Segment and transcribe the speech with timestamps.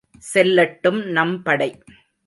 [0.33, 1.69] செல்லட்டும் நம் படை.